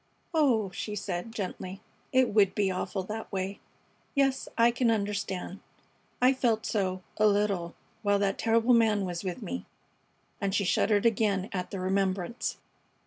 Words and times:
"Oh," 0.33 0.71
she 0.71 0.95
said, 0.95 1.31
gently, 1.31 1.79
"it 2.11 2.33
would 2.33 2.55
be 2.55 2.71
awful 2.71 3.03
that 3.03 3.31
way. 3.31 3.59
Yes, 4.15 4.47
I 4.57 4.71
can 4.71 4.89
understand. 4.89 5.59
I 6.19 6.33
felt 6.33 6.65
so, 6.65 7.03
a 7.17 7.27
little, 7.27 7.75
while 8.01 8.17
that 8.17 8.39
terrible 8.39 8.73
man 8.73 9.05
was 9.05 9.23
with 9.23 9.43
me." 9.43 9.67
And 10.41 10.55
she 10.55 10.65
shuddered 10.65 11.05
again 11.05 11.49
at 11.51 11.69
the 11.69 11.79
remembrance. 11.79 12.57